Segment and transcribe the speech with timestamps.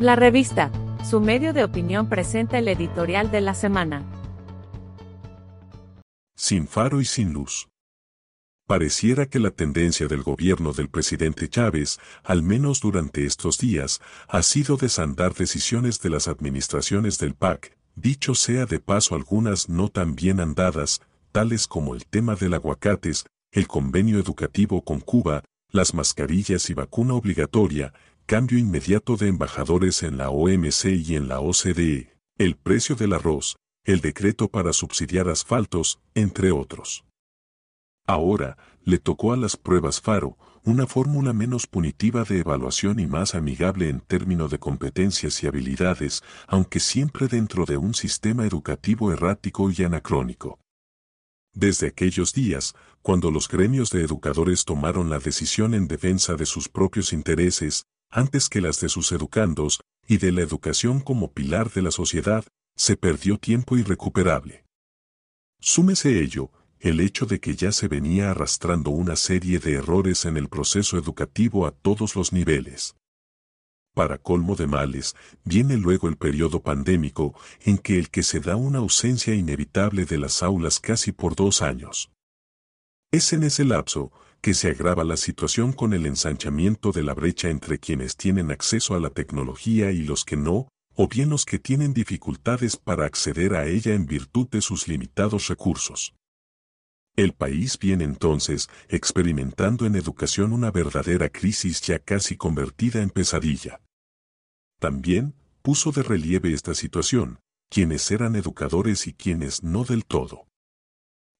[0.00, 0.70] La revista,
[1.04, 4.04] su medio de opinión presenta el editorial de la semana.
[6.36, 7.68] Sin faro y sin luz.
[8.68, 14.42] Pareciera que la tendencia del gobierno del presidente Chávez, al menos durante estos días, ha
[14.42, 20.14] sido desandar decisiones de las administraciones del PAC, dicho sea de paso algunas no tan
[20.14, 21.00] bien andadas,
[21.32, 27.14] tales como el tema del aguacates, el convenio educativo con Cuba, las mascarillas y vacuna
[27.14, 27.94] obligatoria,
[28.28, 33.56] cambio inmediato de embajadores en la OMC y en la OCDE, el precio del arroz,
[33.84, 37.06] el decreto para subsidiar asfaltos, entre otros.
[38.06, 43.34] Ahora, le tocó a las pruebas FARO, una fórmula menos punitiva de evaluación y más
[43.34, 49.70] amigable en términos de competencias y habilidades, aunque siempre dentro de un sistema educativo errático
[49.70, 50.58] y anacrónico.
[51.54, 56.68] Desde aquellos días, cuando los gremios de educadores tomaron la decisión en defensa de sus
[56.68, 61.82] propios intereses, antes que las de sus educandos, y de la educación como pilar de
[61.82, 62.44] la sociedad,
[62.76, 64.64] se perdió tiempo irrecuperable.
[65.60, 66.50] Súmese ello,
[66.80, 70.96] el hecho de que ya se venía arrastrando una serie de errores en el proceso
[70.96, 72.94] educativo a todos los niveles.
[73.94, 78.54] Para colmo de males, viene luego el periodo pandémico en que el que se da
[78.54, 82.12] una ausencia inevitable de las aulas casi por dos años.
[83.10, 87.50] Es en ese lapso que se agrava la situación con el ensanchamiento de la brecha
[87.50, 91.58] entre quienes tienen acceso a la tecnología y los que no, o bien los que
[91.58, 96.14] tienen dificultades para acceder a ella en virtud de sus limitados recursos.
[97.16, 103.80] El país viene entonces experimentando en educación una verdadera crisis ya casi convertida en pesadilla.
[104.78, 110.46] También puso de relieve esta situación, quienes eran educadores y quienes no del todo.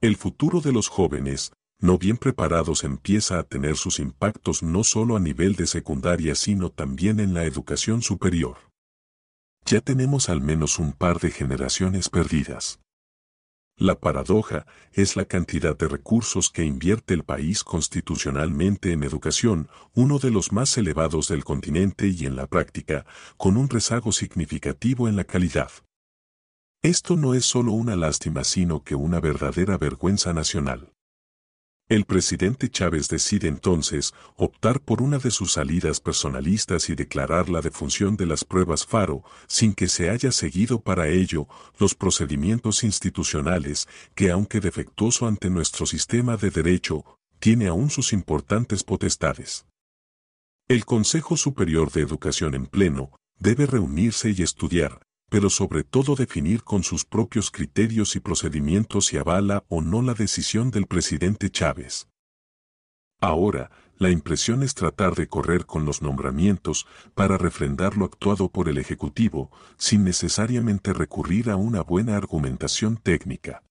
[0.00, 5.16] El futuro de los jóvenes, no bien preparados empieza a tener sus impactos no solo
[5.16, 8.56] a nivel de secundaria sino también en la educación superior.
[9.64, 12.80] Ya tenemos al menos un par de generaciones perdidas.
[13.78, 20.18] La paradoja es la cantidad de recursos que invierte el país constitucionalmente en educación, uno
[20.18, 23.04] de los más elevados del continente y en la práctica,
[23.36, 25.70] con un rezago significativo en la calidad.
[26.80, 30.95] Esto no es solo una lástima sino que una verdadera vergüenza nacional.
[31.88, 37.60] El presidente Chávez decide entonces optar por una de sus salidas personalistas y declarar la
[37.60, 41.46] defunción de las pruebas FARO sin que se haya seguido para ello
[41.78, 43.86] los procedimientos institucionales
[44.16, 47.04] que aunque defectuoso ante nuestro sistema de derecho,
[47.38, 49.64] tiene aún sus importantes potestades.
[50.66, 56.62] El Consejo Superior de Educación en pleno debe reunirse y estudiar, pero sobre todo definir
[56.62, 62.08] con sus propios criterios y procedimientos si avala o no la decisión del presidente Chávez.
[63.20, 68.68] Ahora, la impresión es tratar de correr con los nombramientos para refrendar lo actuado por
[68.68, 73.62] el Ejecutivo, sin necesariamente recurrir a una buena argumentación técnica.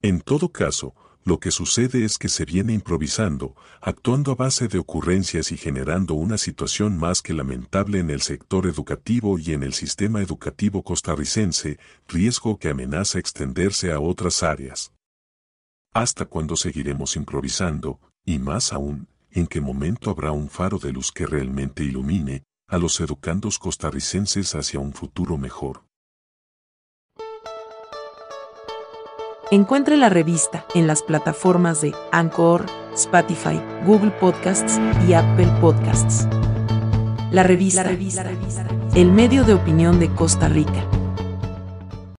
[0.00, 0.94] En todo caso,
[1.26, 6.14] lo que sucede es que se viene improvisando, actuando a base de ocurrencias y generando
[6.14, 11.80] una situación más que lamentable en el sector educativo y en el sistema educativo costarricense,
[12.06, 14.92] riesgo que amenaza extenderse a otras áreas.
[15.92, 21.10] ¿Hasta cuándo seguiremos improvisando, y más aún, en qué momento habrá un faro de luz
[21.10, 25.85] que realmente ilumine a los educandos costarricenses hacia un futuro mejor?
[29.52, 36.26] Encuentre la revista en las plataformas de Anchor, Spotify, Google Podcasts y Apple Podcasts.
[37.30, 37.84] La revista,
[38.96, 40.95] el medio de opinión de Costa Rica.